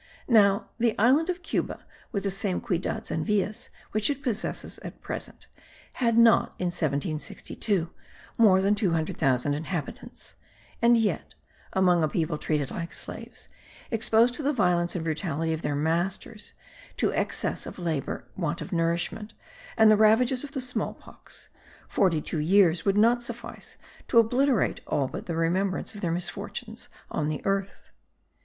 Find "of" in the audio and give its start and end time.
1.29-1.43, 15.53-15.61, 17.67-17.77, 18.59-18.71, 20.43-20.53, 25.93-26.01